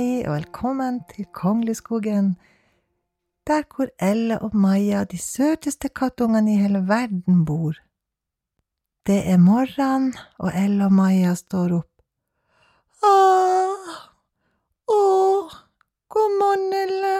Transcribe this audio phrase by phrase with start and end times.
[0.00, 2.38] velkommen til Kongleskogen,
[3.46, 7.72] der hvor Elle og Maja, de søteste kattungene i hele verden, bor.
[9.06, 11.92] Det er morgen, og Elle og Maja står opp.
[13.02, 13.92] Åh,
[14.88, 15.50] åh,
[16.08, 17.16] god morgen, Elle.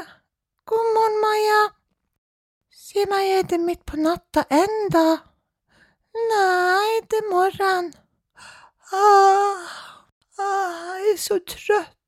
[0.66, 1.62] God morgen, Maja.
[2.70, 5.06] Si meg, er det midt på natta enda?
[6.32, 7.94] Nei, det er morgen.
[8.92, 9.64] Åh,
[10.38, 11.99] åh, jeg er så trøtt.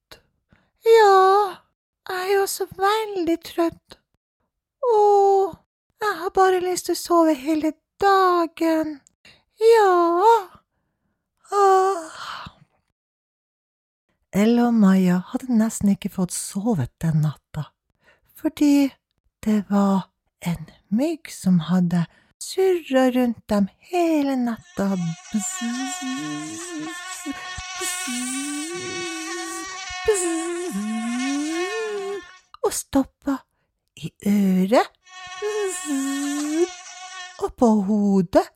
[0.82, 1.56] Ja,
[2.10, 3.98] jeg er også veldig trøtt.
[4.82, 4.96] Å,
[6.02, 7.72] jeg har bare lyst til å sove hele
[8.02, 8.96] dagen.
[9.62, 9.92] Ja.
[11.52, 12.18] Åh.
[14.32, 17.68] Elle og Maja hadde nesten ikke fått sovet den natta,
[18.34, 18.88] fordi
[19.44, 20.08] det var
[20.40, 22.06] en mygg som hadde
[22.42, 24.88] surra rundt dem hele natta.
[24.96, 25.60] Bzz,
[26.88, 27.34] bzz,
[27.78, 29.21] bzz,
[32.62, 33.36] og stoppa
[33.96, 34.88] i øret
[37.38, 38.48] og på hodet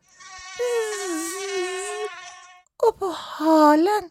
[2.78, 4.10] og på halen.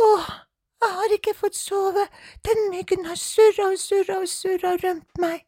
[0.00, 0.26] Åh,
[0.82, 2.06] jeg har ikke fått sove.
[2.44, 5.46] Den myggen har surra og surra og surra rundt meg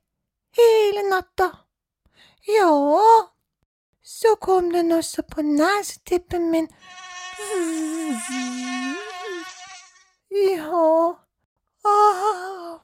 [0.57, 1.51] hele natta.
[2.49, 2.73] Ja,
[4.03, 6.69] så kom den også på nesetippen min.
[10.33, 11.17] Ja
[11.85, 12.79] ah.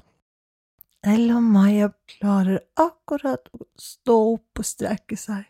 [1.06, 5.46] Elle og Maja klarer akkurat å stå opp og strekke seg.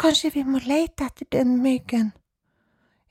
[0.00, 2.12] Kanskje vi må lete etter den myggen?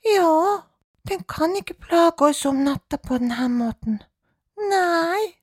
[0.06, 0.62] Ja,
[1.08, 4.02] den kan ikke plage oss om natta på denne måten.
[4.58, 5.38] Nei,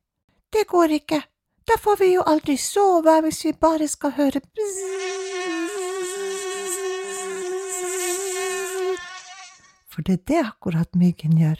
[0.54, 1.24] det går ikke.
[1.68, 4.44] Da får vi jo aldri sove hvis vi bare skal høre
[9.94, 11.60] For det er det akkurat myggen gjør.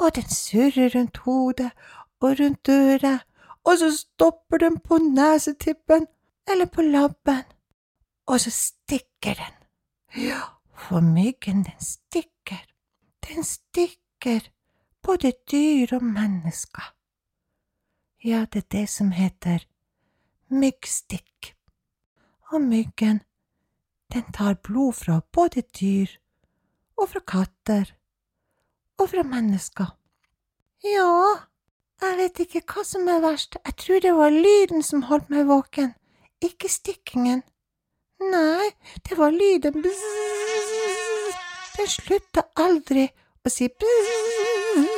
[0.00, 1.70] Og den surrer rundt hodet
[2.20, 3.20] og rundt øret,
[3.64, 6.06] og så stopper den på nesetippen
[6.50, 7.44] eller på labben,
[8.26, 9.54] og så stikker den.
[10.16, 10.40] Ja,
[10.74, 12.64] for myggen, den stikker.
[13.28, 14.40] Den stikker
[15.02, 16.94] både dyr og mennesker.
[18.24, 19.66] Ja, det er det som heter
[20.48, 21.54] myggstikk.
[22.52, 23.20] Og myggen,
[24.12, 26.19] den tar blod fra både dyr
[27.00, 27.94] og fra katter
[29.00, 29.88] og fra mennesker.
[30.84, 31.36] Ja,
[32.00, 35.48] jeg vet ikke hva som er verst, jeg tror det var lyden som holdt meg
[35.48, 35.94] våken,
[36.44, 37.42] ikke stikkingen.
[38.20, 38.70] Nei,
[39.08, 39.80] det var lyden.
[41.76, 43.06] Den slutta aldri
[43.44, 44.90] å si bzzz.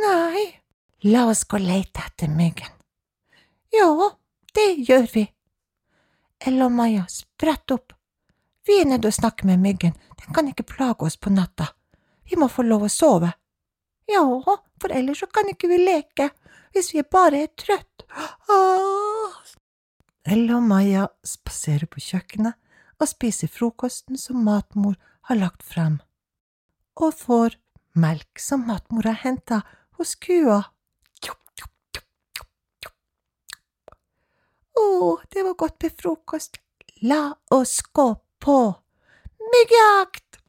[0.00, 0.42] Nei,
[1.12, 2.72] la oss gå og lete etter myggen.
[3.74, 4.10] Ja,
[4.54, 5.24] det gjør vi.
[6.46, 7.92] Ella og Maja spratt opp.
[8.66, 11.70] Vi er nede og snakker med myggen, den kan ikke plage oss på natta.
[12.28, 13.32] Vi må få lov å sove.
[14.10, 14.22] Ja,
[14.80, 16.30] for ellers så kan ikke vi leke,
[16.74, 18.04] hvis vi bare er trøtt.
[18.50, 19.38] Ah.
[20.28, 22.58] Elle og Maja spaserer på kjøkkenet
[23.00, 24.98] og spiser frokosten som matmor
[25.30, 26.00] har lagt frem,
[27.00, 27.56] og får
[27.96, 29.62] melk som matmor har henta
[29.98, 30.62] hos kua.
[34.80, 34.84] Å,
[35.32, 36.60] det var godt med frokost.
[37.04, 38.08] La oss gå
[38.40, 38.58] på
[39.52, 40.40] myggjakt!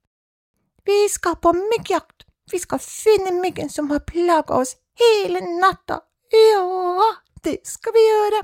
[0.85, 2.25] Vi skal på myggjakt.
[2.51, 6.01] Vi skal finne myggen som har plaga oss hele natta.
[6.31, 7.11] Ja,
[7.43, 8.41] det skal vi gjøre.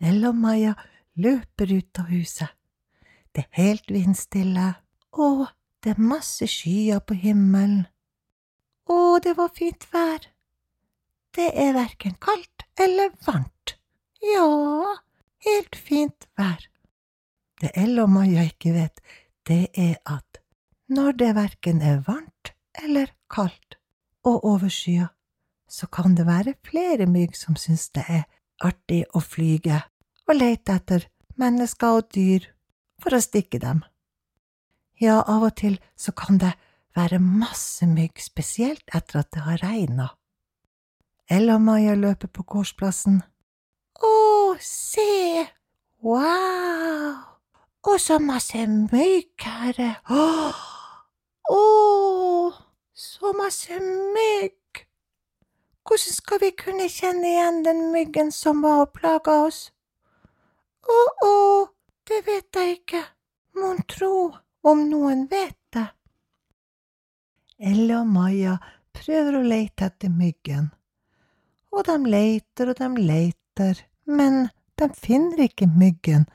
[0.00, 0.74] Ella og Maja
[1.16, 2.52] løper ut av huset.
[3.32, 4.74] Det er helt vindstille,
[5.12, 5.46] og
[5.84, 7.84] det er masse skyer på himmelen.
[8.88, 10.28] Å, det var fint vær.
[11.36, 13.76] Det er verken kaldt eller varmt.
[14.24, 14.96] Ja,
[15.44, 16.62] helt fint vær.
[17.60, 19.00] Det eller og Maja ikke vet,
[19.48, 20.42] det er at
[20.88, 22.52] når det verken er varmt
[22.84, 23.78] eller kaldt
[24.26, 25.08] og overskya,
[25.68, 28.24] så kan det være flere mygg som synes det er
[28.62, 29.80] artig å flyge
[30.28, 31.08] og lete etter
[31.40, 32.46] mennesker og dyr
[33.02, 33.82] for å stikke dem.
[35.00, 36.54] Ja, av og til så kan det
[36.96, 40.08] være masse mygg, spesielt etter at det har regna.
[41.28, 43.20] Elle og Maja løper på gårdsplassen.
[44.00, 44.14] Å,
[44.62, 45.46] se!
[46.00, 47.25] Wow!
[47.86, 50.00] Og så masse mygg her.
[50.10, 50.54] Åh!
[51.50, 52.52] oh,
[52.94, 53.78] så masse
[54.16, 54.86] mygg!
[55.86, 59.60] Hvordan skal vi kunne kjenne igjen den myggen som var og plaga oss?
[60.82, 61.34] Å, å,
[62.10, 63.02] det vet jeg ikke,
[63.54, 64.32] mon tro
[64.66, 65.86] om noen vet det.
[67.58, 68.56] Elle og Maja
[68.98, 70.72] prøver å lete etter myggen,
[71.70, 76.26] og de leter og de leter, men de finner ikke myggen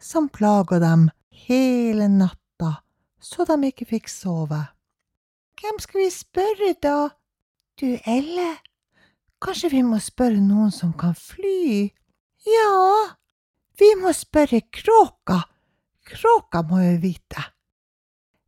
[0.00, 1.08] som plaga dem
[1.46, 2.40] hele natta
[3.20, 4.60] så de ikke fikk sove.
[5.60, 7.10] hvem skal vi spørre da?
[7.80, 8.56] Du, Elle,
[9.40, 11.90] kanskje vi må spørre noen som kan fly?
[12.48, 13.16] Ja,
[13.78, 15.42] vi må spørre kråka.
[16.04, 17.44] Kråka må jo vite.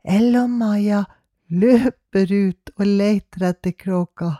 [0.04, 1.04] Elle og Maja
[1.52, 4.32] løper ut og leter etter kråka.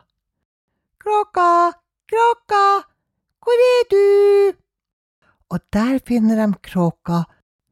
[1.01, 1.73] Kråka,
[2.09, 2.65] kråka,
[3.43, 4.57] hvor er du?
[5.53, 7.25] Og der finner de kråka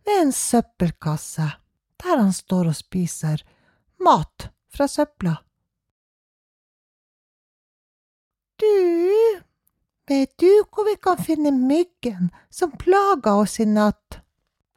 [0.05, 1.47] ved en søppelkasse,
[2.03, 3.41] der han står og spiser
[4.05, 5.39] mat fra søpla.
[8.61, 8.73] Du,
[10.09, 14.21] vet du hvor vi kan finne myggen som plaga oss i natt?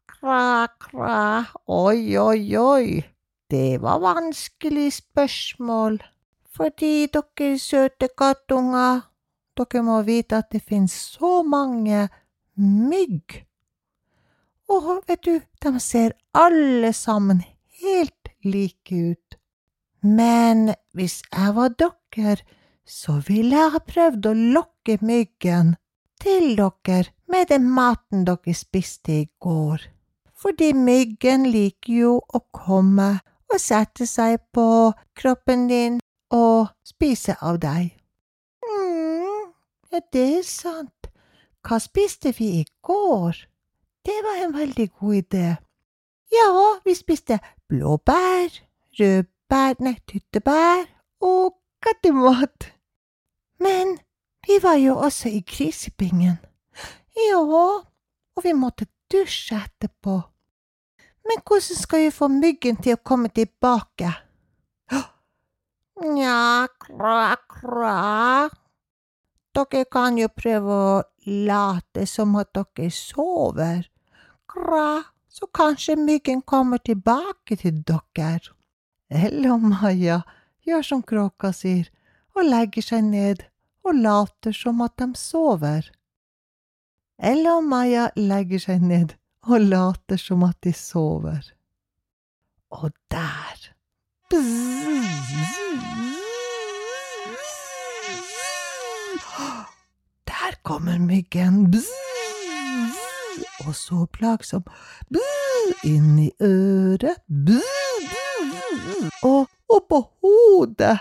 [0.08, 3.04] Kra, kra, oi, oi, oi,
[3.52, 6.00] det var vanskelig spørsmål,
[6.56, 9.04] fordi dere søte kattunger,
[9.60, 12.08] dere må vite at det finnes så mange
[12.58, 13.44] mygg.
[14.70, 17.44] Og vet du, de ser alle sammen
[17.84, 19.38] helt like ut.
[20.04, 22.38] Men hvis jeg var dere,
[22.86, 25.76] så ville jeg ha prøvd å lokke myggen
[26.24, 29.88] til dere med den maten dere spiste i går.
[30.36, 33.14] Fordi myggen liker jo å komme
[33.54, 34.66] og sette seg på
[35.16, 36.02] kroppen din
[36.34, 37.94] og spise av deg.
[38.66, 39.54] mm,
[39.94, 41.03] ja, det er sant.
[41.64, 43.38] Hva spiste vi i går?
[44.04, 45.48] Det var en veldig god idé.
[46.34, 47.40] Ja, vi spiste
[47.70, 48.50] blåbær,
[49.00, 50.84] rødbær, nei, tyttebær
[51.24, 52.74] og kattemat.
[53.64, 53.98] Men
[54.48, 56.36] vi var jo også i grisebingen.
[57.16, 60.20] Ja, og vi måtte dusje etterpå.
[61.24, 64.12] Men hvordan skal vi få myggen til å komme tilbake?
[66.04, 68.50] Nja, kra, kra.
[69.54, 73.88] Dere kan jo prøve å late som at dere sover.
[74.50, 78.40] Kra, så kanskje myggen kommer tilbake til dere.
[79.10, 80.22] Eller om Maja
[80.66, 81.90] gjør som kråka sier,
[82.34, 83.44] og legger seg ned
[83.84, 85.92] og later som at de sover.
[87.20, 89.14] Eller og Maja legger seg ned
[89.48, 91.44] og later som at de sover.
[92.74, 93.70] Og der
[94.32, 95.73] Der
[100.74, 101.74] kommer myggen,
[103.66, 104.64] og så plagsom
[105.86, 107.22] inn i øret,
[109.22, 110.98] og oppå hodet.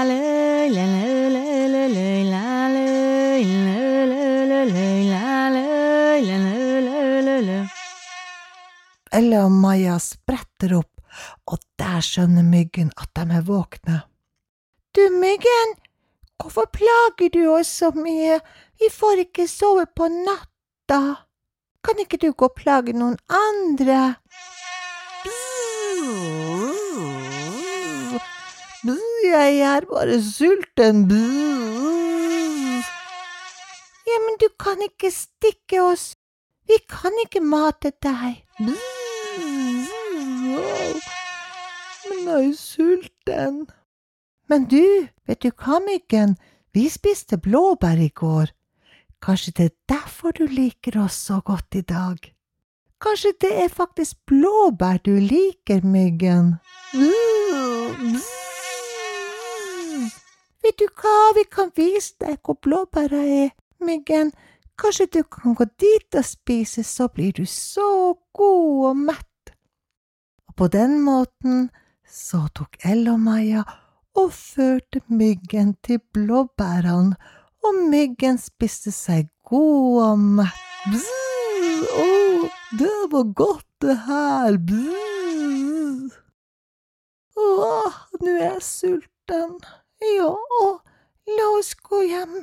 [0.00, 0.27] Elle
[9.48, 11.00] og Maja spretter opp,
[11.48, 14.02] og der skjønner myggen at de er våkne.
[14.92, 15.72] Du, myggen,
[16.36, 18.40] hvorfor plager du oss så mye,
[18.80, 21.00] vi får ikke sove på natta.
[21.84, 24.18] Kan ikke du gå og plage noen andre?
[29.28, 31.02] Jeg er bare sulten.
[34.08, 36.14] Ja, men du kan ikke stikke oss.
[36.68, 38.44] Vi kan ikke mate deg.
[42.08, 43.58] Men jeg er jo sulten.
[44.48, 46.36] Men du, vet du hva, Myggen,
[46.72, 48.52] vi spiste blåbær i går.
[49.22, 52.18] Kanskje det er derfor du liker oss så godt i dag?
[53.02, 56.56] Kanskje det er faktisk blåbær du liker, Myggen?
[60.62, 63.50] Vet du hva, vi kan vise deg hvor blåbæra er,
[63.80, 64.32] Myggen.
[64.78, 69.27] Kanskje du kan gå dit og spise, så blir du så god og mett.
[70.58, 71.68] På den måten
[72.02, 73.12] så tok Elle
[74.18, 77.14] og førte myggen til blåbærene,
[77.62, 80.64] og myggen spiste seg god og mett.
[80.90, 82.48] Bzz, å,
[82.80, 84.58] det var godt, det her.
[84.58, 86.18] Bzz.
[87.38, 89.56] Åh, nå er jeg sulten.
[90.02, 90.34] Ja,
[91.38, 92.36] la oss gå hjem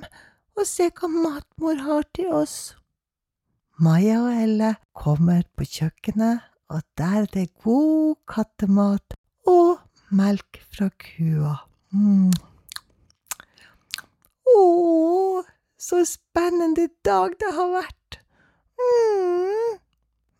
[0.56, 2.76] og se hva matmor har til oss.
[3.76, 9.16] Maja og Elle kommer på kjøkkenet, og der er det god kattemat
[9.48, 9.78] og
[10.10, 11.56] melk fra kua.
[11.94, 12.32] Mm.
[14.56, 15.44] Å,
[15.78, 18.20] så spennende dag det har vært.
[18.80, 19.78] Mm.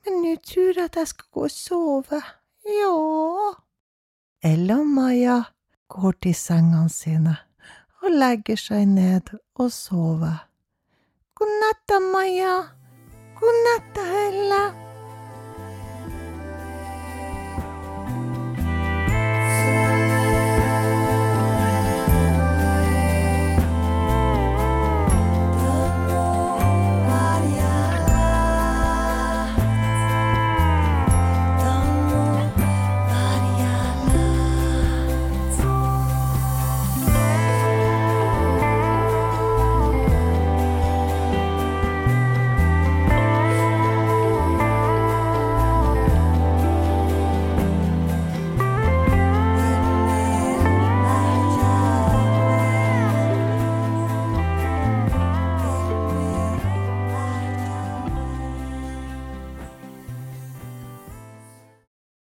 [0.06, 2.22] Men nå tror jeg at jeg skal gå og sove.
[2.66, 2.94] Ja.
[4.46, 5.40] Ella og Maja
[5.90, 7.38] går til sengene sine
[8.06, 10.46] og legger seg ned og sover.
[11.36, 12.56] God natt Maja.
[13.40, 14.85] God natt da, Elle.